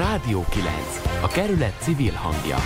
[0.00, 0.68] Rádió 9.
[1.22, 2.56] A kerület civil hangja.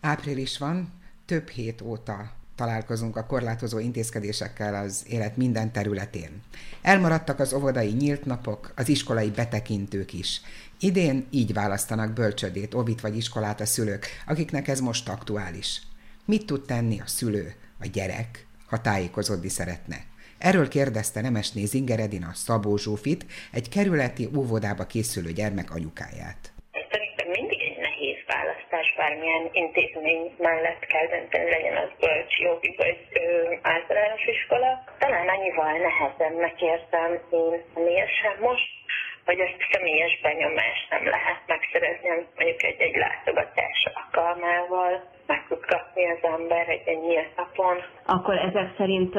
[0.00, 0.92] Április van,
[1.26, 6.42] több hét óta találkozunk a korlátozó intézkedésekkel az élet minden területén.
[6.82, 10.40] Elmaradtak az óvodai nyílt napok, az iskolai betekintők is.
[10.80, 15.82] Idén így választanak bölcsödét, ovit vagy iskolát a szülők, akiknek ez most aktuális.
[16.24, 20.12] Mit tud tenni a szülő, a gyerek, ha tájékozódni szeretne?
[20.44, 26.54] Erről kérdezte Nemesné Zingeredina Szabó Zsófit, egy kerületi óvodába készülő gyermek anyukáját
[28.96, 34.84] bármilyen intézmény mellett kell dönteni, legyen az bölcs, jogi vagy ö, általános iskola.
[34.98, 38.68] Talán annyival nehezebbnek érzem én személyesen most,
[39.24, 46.22] hogy ezt személyes benyomást nem lehet megszerezni, mondjuk egy-egy látogatás alkalmával meg tud kapni az
[46.38, 47.76] ember egy ennyi napon.
[48.06, 49.14] Akkor ezek szerint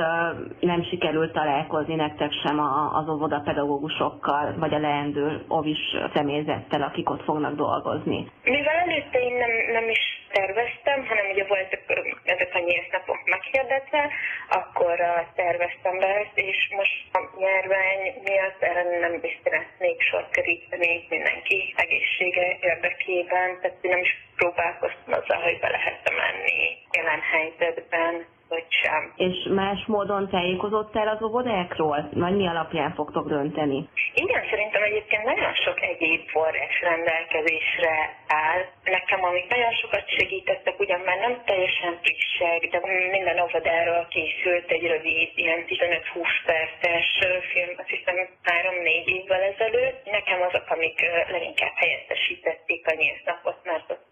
[0.59, 2.59] nem sikerült találkozni nektek sem
[2.93, 8.27] az óvodapedagógusokkal, vagy a leendő ovis személyzettel, akik ott fognak dolgozni?
[8.43, 11.83] Mivel előtte én nem, nem is terveztem, hanem ugye voltak
[12.25, 12.59] ezek a
[12.91, 14.11] napok meghirdetve,
[14.49, 14.99] akkor
[15.35, 21.73] terveztem be ezt, és most a járvány miatt erre nem is szeretnék sor keríteni mindenki
[21.77, 29.13] egészsége érdekében, tehát nem is próbálkoztam azzal, hogy be lehet menni jelen helyzetben vagy sem.
[29.15, 32.09] És más módon tájékozott el az óvodákról?
[32.13, 33.89] Vagy mi alapján fogtok dönteni?
[34.13, 37.95] Igen, szerintem egyébként nagyon sok egyéb forrás rendelkezésre
[38.27, 38.61] áll.
[38.83, 42.79] Nekem, amik nagyon sokat segítettek, ugyan már nem teljesen frissek, de
[43.11, 47.07] minden óvodáról készült egy rövid, ilyen 15-20 perces
[47.51, 50.05] film, azt hiszem 3-4 évvel ezelőtt.
[50.05, 50.99] Nekem azok, amik
[51.31, 54.05] leginkább helyettesítették a nyílt napot, mert ott,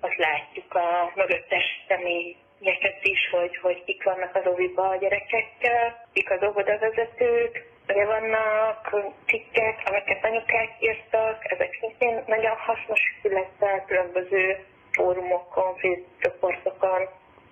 [0.00, 6.06] ott látjuk a mögöttes személy ilyeket is, hogy, hogy kik vannak az óviba a gyerekekkel,
[6.12, 14.64] kik az óvodavezetők, ugye vannak cikkek, amiket anyukák írtak, ezek szintén nagyon hasznos, illetve különböző
[14.92, 15.74] fórumokon,
[16.20, 17.08] csoportokon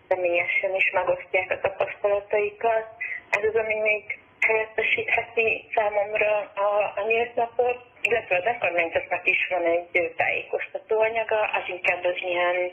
[0.08, 2.86] személyesen is megosztják a tapasztalataikat.
[3.30, 9.64] Ez az, ami még helyettesítheti számomra a, a nyílt napot, illetve az önkormányzatnak is van
[9.64, 12.70] egy tájékoztató anyaga, az inkább az ilyen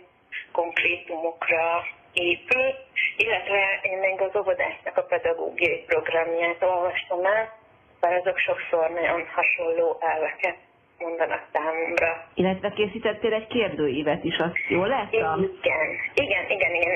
[0.51, 2.73] konkrétumokra épül,
[3.17, 7.53] illetve én még az óvodásnak a pedagógiai programját olvastam el,
[7.99, 10.57] bár azok sokszor nagyon hasonló elveket
[10.99, 12.27] mondanak számomra.
[12.33, 15.39] Illetve készítettél egy kérdőívet is, azt jól láttam?
[15.61, 16.91] Igen, igen, igen, én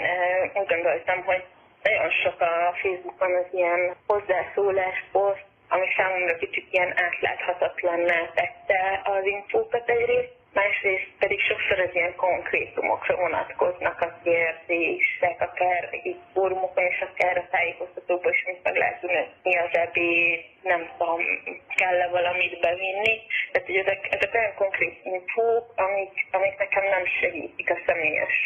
[0.54, 1.44] úgy gondoltam, hogy
[1.84, 9.26] nagyon sok a Facebookon az ilyen hozzászólás poszt, ami számomra kicsit ilyen átláthatatlanná tette az
[9.26, 17.00] infókat egyrészt, másrészt pedig sokszor az ilyen konkrétumokra vonatkoznak a kérdések, akár itt fórumokon és
[17.08, 19.02] akár a tájékoztatóban is, mint meg lehet
[19.44, 21.22] mi az ebéd, nem tudom,
[21.76, 23.14] kell-e valamit bevinni.
[23.52, 28.38] Tehát, hogy ezek, ezek olyan konkrét infók, amik, amik nekem nem segítik a személyes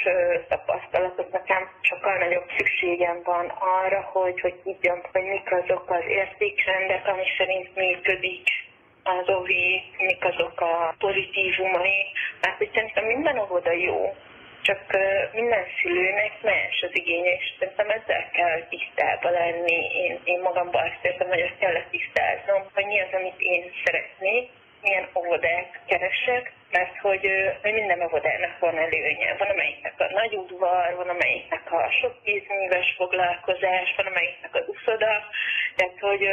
[0.48, 1.32] tapasztalatot.
[1.32, 3.46] Nekem sokkal nagyobb szükségem van
[3.80, 8.46] arra, hogy, hogy tudjam, hogy mik azok az értékrendek, ami szerint működik
[9.04, 12.06] az OVI, mik azok a pozitívumai,
[12.42, 14.16] mert hogy szerintem minden óvoda jó,
[14.62, 14.80] csak
[15.34, 19.80] minden szülőnek más az igénye, és szerintem ezzel kell tisztába lenni.
[20.04, 24.50] Én, én magamban azt érzem, hogy ezt kell tisztáznom, hogy mi az, amit én szeretnék,
[24.82, 27.28] milyen óvodák keresek, mert hogy,
[27.62, 29.36] hogy minden óvodának van előnye.
[29.38, 35.12] Van amelyiknek a nagy udvar, van amelyiknek a sok tízműves foglalkozás, van amelyiknek az uszoda,
[35.76, 36.24] tehát hogy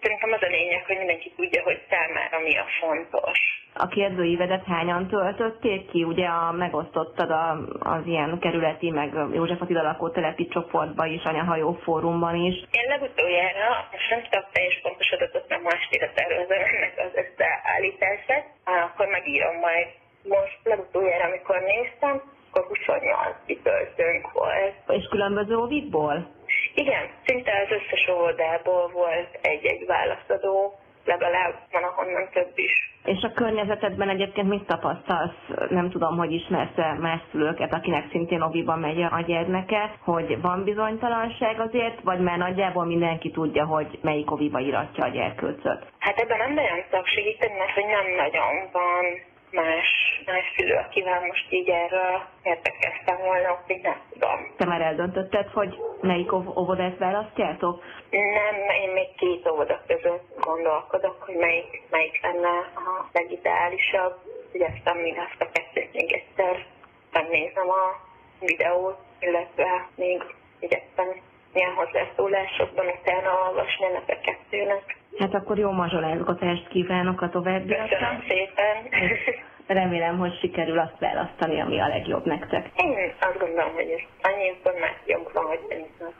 [0.00, 3.57] szerintem az a lényeg, hogy mindenki tudja, hogy számára mi a fontos.
[3.80, 6.04] A kérdőívedet hányan töltötték ki?
[6.04, 12.34] Ugye a, megosztottad a, az ilyen kerületi, meg József Attila lakótelepi csoportba is, anyahajó fórumban
[12.34, 12.54] is.
[12.70, 18.44] Én legutoljára, most nem tudok teljes pontos adatot, nem most ére tervezem ennek az összeállítását,
[18.64, 19.86] akkor megírom majd.
[20.22, 24.74] Most legutoljára, amikor néztem, akkor 28 kitöltőnk volt.
[24.88, 26.26] És különböző óvikból?
[26.74, 30.78] Igen, szinte az összes óvodából volt egy-egy választadó,
[31.08, 32.74] legalább van ahonnan több is.
[33.04, 35.40] És a környezetedben egyébként mit tapasztalsz?
[35.68, 41.60] Nem tudom, hogy ismersz-e más szülőket, akinek szintén oviban megy a gyermeke, hogy van bizonytalanság
[41.60, 45.86] azért, vagy már nagyjából mindenki tudja, hogy melyik oviba iratja a gyerkőcöt?
[45.98, 49.04] Hát ebben nem nagyon tudok segíteni, mert hogy nem nagyon van
[49.50, 49.88] más,
[50.26, 54.54] más szülő, akivel most így erről érdekeztem volna, hogy nem tudom.
[54.56, 57.82] Te már eldöntötted, hogy melyik óvodát választjátok?
[58.10, 64.14] Nem, én még két óvoda között gondolkodok, hogy melyik, melyik lenne a legideálisabb.
[64.52, 66.66] Igyekszem még azt a kettőt még egyszer
[67.12, 68.00] megnézem a
[68.40, 70.22] videót, illetve még
[70.60, 71.20] igyekszem
[71.54, 74.96] ilyen hozzászólásokban utána olvasni ennek a kettőnek.
[75.18, 77.88] Hát akkor jó mazsolázgatást kívánok a továbbiakra.
[77.88, 78.76] Köszönöm szépen.
[79.66, 82.70] Remélem, hogy sikerül azt választani, ami a legjobb nektek.
[82.76, 85.60] Én azt gondolom, hogy ez annyi információnk van, hogy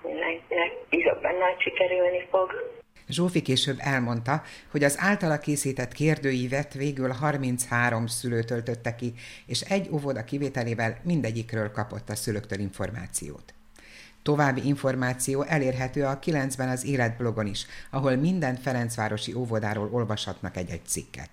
[0.02, 2.50] mindenkinek bízok benne, hogy sikerülni fog.
[3.08, 9.12] Zsófi később elmondta, hogy az általa készített kérdőívet végül 33 szülő töltötte ki,
[9.46, 13.57] és egy óvoda kivételével mindegyikről kapott a szülőktől információt.
[14.28, 21.30] További információ elérhető a 9-ben az életblogon is, ahol minden Ferencvárosi óvodáról olvashatnak egy-egy cikket.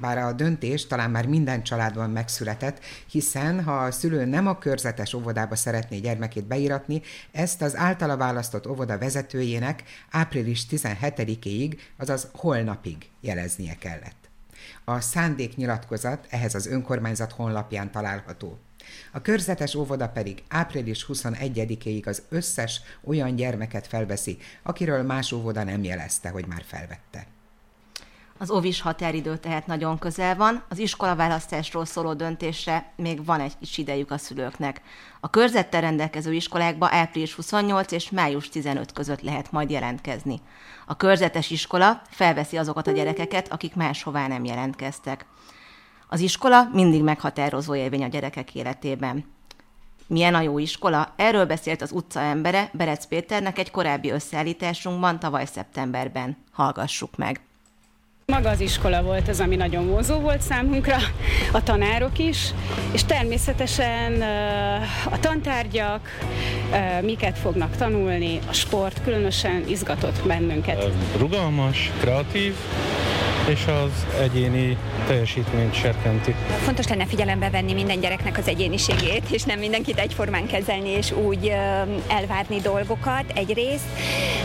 [0.00, 5.14] Bár a döntés talán már minden családban megszületett, hiszen ha a szülő nem a körzetes
[5.14, 7.02] óvodába szeretné gyermekét beiratni,
[7.32, 14.28] ezt az általa választott óvoda vezetőjének április 17-éig, azaz holnapig jeleznie kellett.
[14.84, 18.58] A szándéknyilatkozat ehhez az önkormányzat honlapján található.
[19.12, 25.84] A körzetes óvoda pedig április 21-éig az összes olyan gyermeket felveszi, akiről más óvoda nem
[25.84, 27.26] jelezte, hogy már felvette.
[28.42, 33.78] Az ovis határidő tehát nagyon közel van, az iskolaválasztásról szóló döntésre még van egy kis
[33.78, 34.80] idejük a szülőknek.
[35.20, 40.40] A körzettel rendelkező iskolákba április 28 és május 15 között lehet majd jelentkezni.
[40.86, 45.26] A körzetes iskola felveszi azokat a gyerekeket, akik máshová nem jelentkeztek.
[46.12, 49.24] Az iskola mindig meghatározó élmény a gyerekek életében.
[50.06, 51.12] Milyen a jó iskola?
[51.16, 56.36] Erről beszélt az utca embere, Berec Péternek egy korábbi összeállításunkban tavaly szeptemberben.
[56.52, 57.40] Hallgassuk meg!
[58.26, 60.96] Maga az iskola volt az, ami nagyon vonzó volt számunkra,
[61.52, 62.54] a tanárok is,
[62.92, 64.22] és természetesen
[65.10, 66.08] a tantárgyak,
[67.02, 70.90] miket fognak tanulni, a sport különösen izgatott bennünket.
[71.18, 72.54] Rugalmas, kreatív,
[73.48, 74.76] és az egyéni
[75.06, 76.34] teljesítményt serkenti.
[76.64, 81.52] Fontos lenne figyelembe venni minden gyereknek az egyéniségét, és nem mindenkit egyformán kezelni, és úgy
[82.08, 83.84] elvárni dolgokat egyrészt.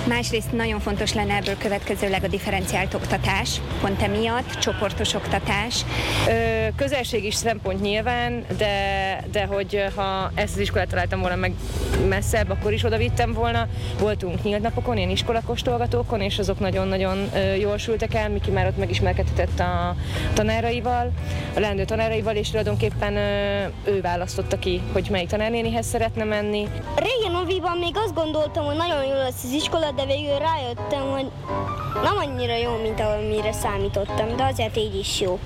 [0.07, 5.85] Másrészt nagyon fontos lenne ebből következőleg a differenciált oktatás, pont emiatt, csoportos oktatás.
[6.27, 11.53] Ö, közelség is szempont nyilván, de, de hogy ha ezt az iskolát találtam volna meg
[12.07, 13.67] messzebb, akkor is oda vittem volna.
[13.99, 19.59] Voltunk nyílt napokon, ilyen iskolakostolgatókon, és azok nagyon-nagyon jól sültek el, Miki már ott megismerkedhetett
[19.59, 19.95] a
[20.33, 21.11] tanáraival,
[21.55, 23.15] a leendő tanáraival, és tulajdonképpen
[23.83, 26.67] ő választotta ki, hogy melyik tanárnénihez szeretne menni.
[26.95, 31.25] Régen Oviban még azt gondoltam, hogy nagyon jó lesz az iskola, de végül rájöttem, hogy
[32.03, 35.39] nem annyira jó, mint amire számítottam, de azért így is jó.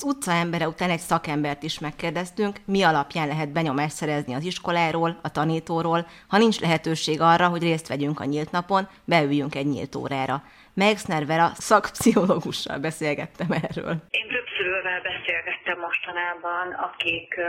[0.00, 5.18] Az utca embere után egy szakembert is megkérdeztünk, mi alapján lehet benyomást szerezni az iskoláról,
[5.22, 9.94] a tanítóról, ha nincs lehetőség arra, hogy részt vegyünk a nyílt napon, beüljünk egy nyílt
[9.94, 10.42] órára.
[10.74, 14.02] Megszner Vera szakpszichológussal beszélgettem erről.
[14.10, 14.26] Én
[14.60, 17.40] szülővel beszélgettem mostanában, akik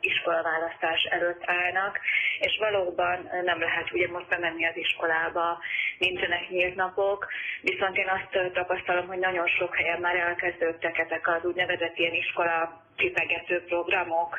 [0.00, 2.00] iskolaválasztás előtt állnak,
[2.40, 5.58] és valóban nem lehet ugye most bemenni az iskolába,
[5.98, 7.26] nincsenek nyílt napok,
[7.62, 12.82] viszont én azt tapasztalom, hogy nagyon sok helyen már elkezdődtek ezek az úgynevezett ilyen iskola
[13.02, 14.30] tipegető programok,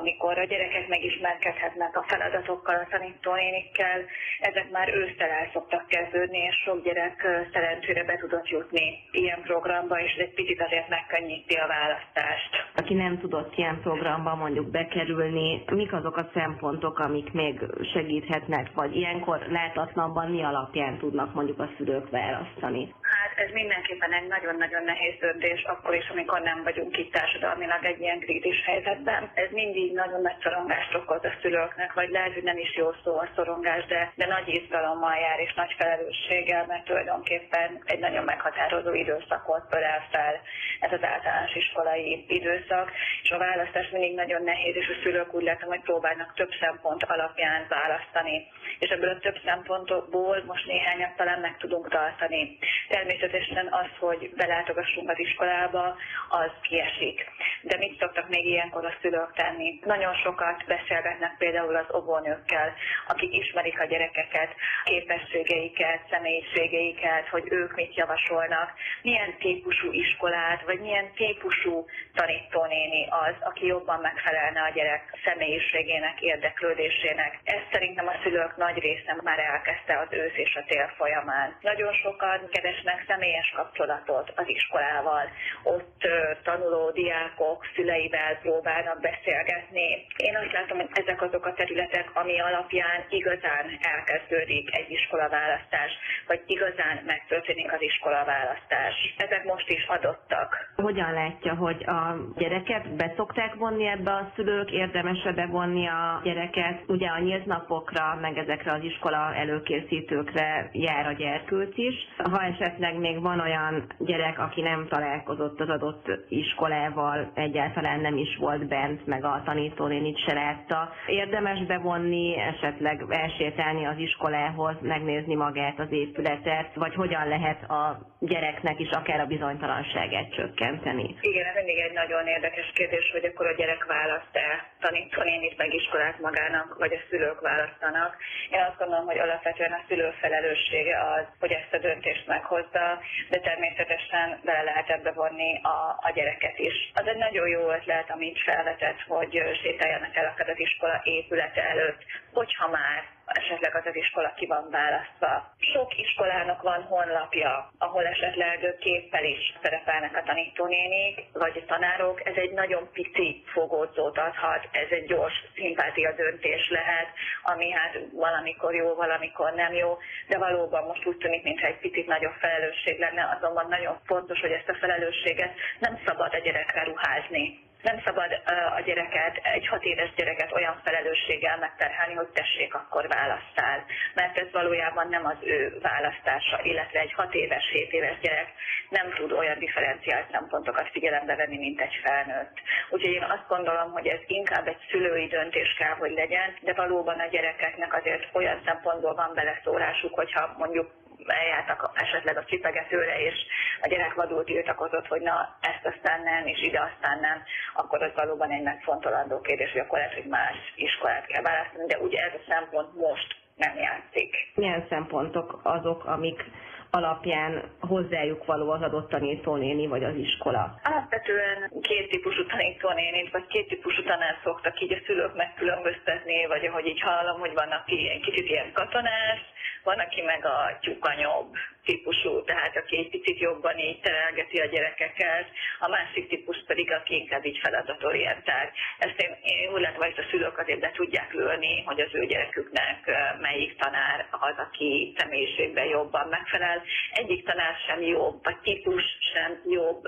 [0.00, 3.98] amikor a gyerekek megismerkedhetnek a feladatokkal, a tanítónénikkel,
[4.40, 7.16] ezek már ősztel el szoktak kezdődni, és sok gyerek
[7.52, 12.52] szerencsére be tudott jutni ilyen programba, és ez egy picit azért megkönnyíti a választást.
[12.74, 17.60] Aki nem tudott ilyen programba mondjuk bekerülni, mik azok a szempontok, amik még
[17.92, 22.94] segíthetnek, vagy ilyenkor látatlanban mi alapján tudnak mondjuk a szülők választani?
[23.00, 27.95] Hát ez mindenképpen egy nagyon-nagyon nehéz döntés, akkor is, amikor nem vagyunk itt társadalmilag egy
[28.00, 29.30] ilyen krízis helyzetben.
[29.34, 33.16] Ez mindig nagyon nagy szorongást okoz a szülőknek, vagy lehet, hogy nem is jó szó
[33.18, 38.92] a szorongás, de, de nagy izgalommal jár és nagy felelősséggel, mert tulajdonképpen egy nagyon meghatározó
[38.92, 40.40] időszakot ölel fel
[40.80, 42.90] ez az általános iskolai időszak,
[43.22, 47.02] és a választás mindig nagyon nehéz, és a szülők úgy látom, hogy próbálnak több szempont
[47.02, 48.46] alapján választani.
[48.78, 52.58] És ebből a több szempontból most néhányat talán meg tudunk tartani.
[52.88, 55.96] Természetesen az, hogy belátogassunk az iskolába,
[56.28, 57.30] az kiesik.
[57.62, 59.80] De mit szoktak még ilyenkor a szülők tenni?
[59.84, 62.74] Nagyon sokat beszélgetnek például az óvónőkkel,
[63.06, 64.50] akik ismerik a gyerekeket,
[64.84, 73.66] képességeiket, személyiségeiket, hogy ők mit javasolnak, milyen típusú iskolát, vagy milyen típusú tanítónéni az, aki
[73.66, 77.38] jobban megfelelne a gyerek személyiségének, érdeklődésének.
[77.44, 81.56] Ezt szerintem a szülők nagy része már elkezdte az ősz és a tél folyamán.
[81.60, 85.24] Nagyon sokan keresnek személyes kapcsolatot az iskolával.
[85.62, 86.08] Ott
[86.42, 90.06] tanuló diákok szüleivel próbálnak beszélgetni.
[90.16, 95.90] Én azt látom, hogy ezek azok a területek, ami alapján igazán elkezdődik egy iskolaválasztás,
[96.26, 98.94] vagy igazán megtörténik az iskolaválasztás.
[99.16, 100.70] Ezek most is adottak.
[100.76, 106.82] Hogyan látja, hogy a gyereket beszokták vonni ebbe a szülők, érdemes-e bevonni a gyereket?
[106.86, 111.94] Ugye a nyílt napokra, meg ezekre az iskola előkészítőkre jár a gyerkőt is.
[112.16, 118.36] Ha esetleg még van olyan gyerek, aki nem találkozott az adott iskolával, egyáltalán nem is
[118.36, 125.78] volt bent, meg a tanítónénit se látta, érdemes bevonni, esetleg elsétálni az iskolához, megnézni magát
[125.78, 131.16] az épületet, vagy hogyan lehet a gyereknek is akár a bizonytalanságát csökkenteni?
[131.20, 134.48] Igen, ez mindig egy nagyon érdekes kérdés, hogy akkor a gyerek választ-e
[134.86, 138.16] tanítónénit meg iskolát magának, vagy a szülők választanak.
[138.50, 142.86] Én azt gondolom, hogy alapvetően a szülő felelőssége az, hogy ezt a döntést meghozza,
[143.30, 146.76] de természetesen bele lehet ebbe vonni a, a gyereket is.
[146.94, 152.02] Az egy nagyon jó ötlet, amit felvetett, hogy sétáljanak el akár az iskola épülete előtt,
[152.32, 155.54] hogyha már esetleg az az iskola ki van választva.
[155.58, 162.26] Sok iskolának van honlapja, ahol esetleg képpel is szerepelnek a tanítónénik, vagy a tanárok.
[162.26, 167.08] Ez egy nagyon pici fogódzót adhat, ez egy gyors szimpátia döntés lehet,
[167.42, 172.06] ami hát valamikor jó, valamikor nem jó, de valóban most úgy tűnik, mintha egy picit
[172.06, 177.65] nagyobb felelősség lenne, azonban nagyon fontos, hogy ezt a felelősséget nem szabad a gyerekre ruházni
[177.90, 178.30] nem szabad
[178.76, 183.84] a gyereket, egy hat éves gyereket olyan felelősséggel megterhelni, hogy tessék, akkor választál.
[184.14, 188.48] Mert ez valójában nem az ő választása, illetve egy hat éves, hét éves gyerek
[188.88, 192.56] nem tud olyan differenciált szempontokat figyelembe venni, mint egy felnőtt.
[192.90, 197.18] Úgyhogy én azt gondolom, hogy ez inkább egy szülői döntés kell, hogy legyen, de valóban
[197.20, 200.90] a gyerekeknek azért olyan szempontból van beleszólásuk, hogyha mondjuk
[201.26, 203.34] eljártak esetleg a csipegetőre, és
[203.80, 207.42] a gyerek vadul tiltakozott, hogy na ezt aztán nem, és ide aztán nem,
[207.74, 211.98] akkor az valóban egy megfontolandó kérdés, hogy akkor lehet, hogy más iskolát kell választani, de
[211.98, 214.52] ugye ez a szempont most nem játszik.
[214.54, 216.44] Milyen szempontok azok, amik
[216.90, 220.80] alapján hozzájuk való az adott tanítónéni vagy az iskola?
[220.82, 226.86] Alapvetően két típusú tanítónénit, vagy két típusú tanár szoktak így a szülők megkülönböztetni, vagy ahogy
[226.86, 229.40] így hallom, hogy vannak ilyen kicsit ilyen katonás,
[229.86, 231.50] van, aki meg a tyúkanyobb
[231.84, 235.46] típusú, tehát aki egy picit jobban így terelgeti a gyerekeket,
[235.78, 238.72] a másik típus pedig, aki inkább így feladatorientált.
[238.98, 242.26] Ezt én, én úgy látom, hogy a szülők azért be tudják lőni, hogy az ő
[242.26, 242.98] gyereküknek
[243.40, 246.82] melyik tanár az, aki személyiségben jobban megfelel.
[247.12, 250.02] Egyik tanár sem jobb, vagy típus sem jobb,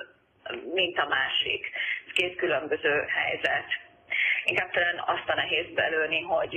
[0.74, 1.70] mint a másik.
[2.14, 3.87] Két különböző helyzet
[4.50, 6.54] inkább talán azt a nehéz belőni, hogy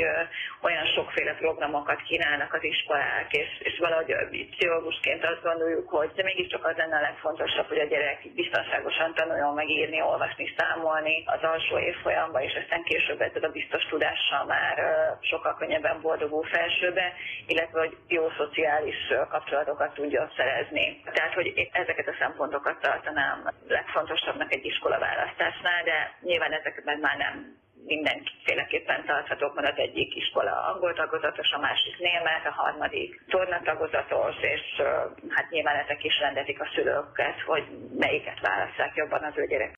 [0.62, 4.16] olyan sokféle programokat kínálnak az iskolák, és, és valahogy
[4.52, 9.54] pszichológusként azt gondoljuk, hogy de mégiscsak az lenne a legfontosabb, hogy a gyerek biztonságosan tanuljon
[9.54, 14.76] megírni, olvasni, számolni az alsó évfolyamba, és aztán később ezzel a biztos tudással már
[15.22, 17.14] sokkal könnyebben boldogul felsőbe,
[17.48, 21.02] illetve hogy jó szociális kapcsolatokat tudjon szerezni.
[21.14, 27.60] Tehát, hogy ezeket a szempontokat tartanám legfontosabbnak egy iskola választásnál, de nyilván ezeket már nem
[27.86, 34.82] mindenféleképpen tarthatók, mert az egyik iskola angol tagozatos, a másik német, a harmadik tornatagozatos, és
[35.30, 37.64] hát nyilván ezek is rendezik a szülőket, hogy
[37.98, 39.74] melyiket válasszák jobban az ő gyerek.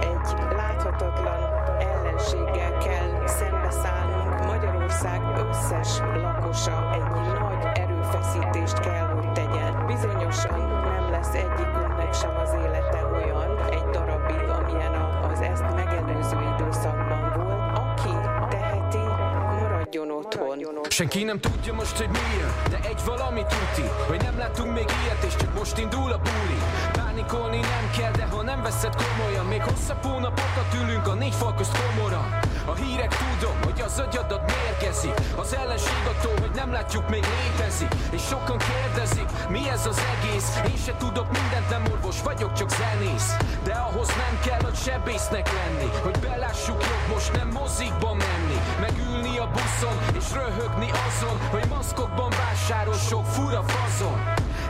[0.00, 1.42] Egy láthatatlan
[1.80, 4.38] ellenséggel kell szembeszállnunk.
[4.52, 9.86] Magyarország összes lakosa egy nagy erőfeszítést kell, hogy tegyen.
[9.86, 13.13] Bizonyosan nem lesz egyikünknek sem az élete
[20.94, 25.22] Senki nem tudja most, hogy miért, de egy valami tuti, hogy nem látunk még ilyet,
[25.26, 26.58] és csak most indul a buli.
[26.92, 31.54] Pánikolni nem kell, de ha nem veszed komolyan, még hosszabb hónapokat ülünk a négy fal
[31.54, 32.40] közt komora.
[32.66, 37.92] A hírek tudom, hogy az agyadat mérgezi Az ellenség attól, hogy nem látjuk még létezik
[38.10, 42.70] És sokan kérdezik, mi ez az egész Én se tudok mindent, nem orvos vagyok, csak
[42.70, 44.33] zenész De ahhoz nem
[44.84, 48.58] sebésznek lenni Hogy belássuk jobb most nem mozikba menni.
[48.80, 54.18] Megülni a buszon és röhögni azon Hogy maszkokban vásárol sok fura fazon.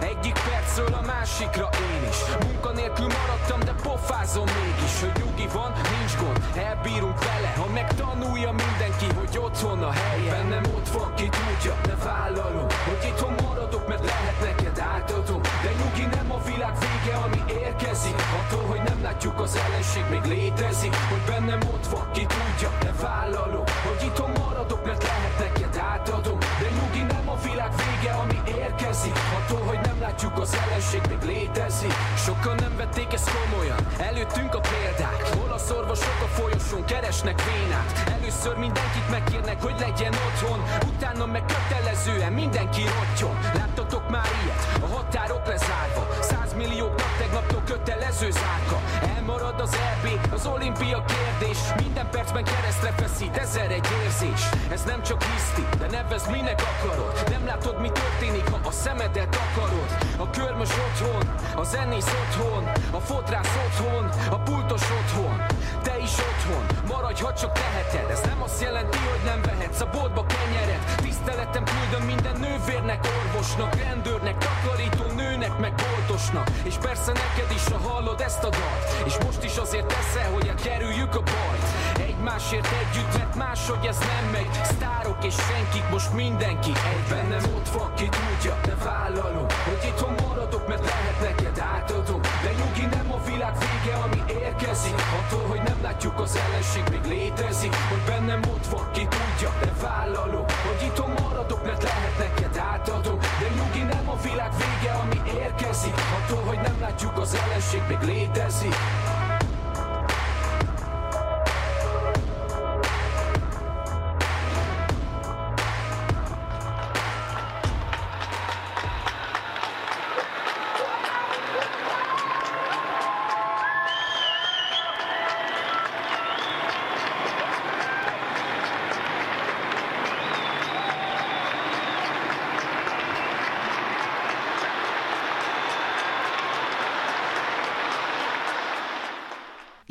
[0.00, 2.18] Egyik percről a másikra én is.
[2.46, 9.08] Munkanélkül maradtam, de pofázom mégis Hogy nyugi van, nincs gond, elbírunk vele Ha megtanulja mindenki,
[9.18, 13.34] hogy otthon a helye Bennem ott van, ki tudja, ne vállalom Hogy itthon
[13.74, 18.14] maradok, mert lehet neked átadom De nyugi nem a világ vége, ami érkezik.
[18.40, 20.94] Attól, hogy nem látjuk az ellenség még létezik.
[20.94, 23.64] Hogy bennem ott van, ki tudja, ne vállalom.
[23.86, 29.16] Hogy itthon maradok, mert lehet neked átadom De nyugi nem a világ vége, ami érkezik.
[29.38, 31.94] Attól, hogy nem látjuk az ellenség még létezik.
[32.24, 35.20] Sokan nem vették ezt komolyan, előttünk a példák.
[35.36, 37.90] Hol a szorvosok a folyosón keresnek vénát.
[38.16, 40.60] Először mindenkit megkérnek, hogy legyen otthon.
[40.92, 44.82] Utána meg kötelezően mindenki rottyon Láttatok már ilyet?
[44.82, 46.06] A határok lezárva
[46.54, 48.78] Százmillióknak tegnaptól kötelező zárka.
[49.16, 51.58] Elmarad az EB, az olimpia kérdés.
[51.82, 54.42] Minden percben keresztre feszít, ezer egy érzés.
[54.70, 57.24] Ez nem csak hiszti, de nevezd minek akarod.
[57.30, 59.90] Nem látod mi történik, ha a szemedet akarod.
[60.16, 65.36] A körmös otthon, a zenész otthon A fodrász otthon, a pultos otthon.
[65.82, 68.10] Te is otthon, maradj ha csak teheted.
[68.10, 70.84] Ez nem azt jelenti, hogy nem vehetsz a boltba kenyeret.
[70.96, 77.78] Tiszteletem küldöm minden nővérnek, orvosnak Rendőrnek, takarító nőnek, meg boltosnak És persze neked is, ha
[77.88, 79.06] hallod ezt a dalt.
[79.06, 81.66] És most is azért teszel, hogy elkerüljük a bajt.
[82.08, 84.54] Egymásért együtt, mert máshogy ez nem megy.
[84.62, 90.14] Sztárok és senkik, most mindenki egy Bennem ott van, ki tudja, de vállalom Hogy itthon
[90.26, 92.20] maradok, mert lehet neked átadom.
[92.44, 94.94] De nyugi nem a világ vége, ami érkezik.
[95.18, 97.74] Attól, hogy nem látjuk az ellenség még létezik.
[97.90, 103.18] Hogy bennem ott van, ki tudja, de vállalom Hogy itthon maradok, mert lehet neked átadom
[103.44, 105.94] De nyugi nem a világ vége, ami érkezik.
[106.18, 108.74] Attól, hogy nem látjuk az ellenség még létezik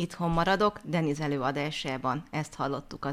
[0.03, 2.23] Itthon maradok, Deniz előadásában.
[2.31, 3.11] Ezt hallottuk az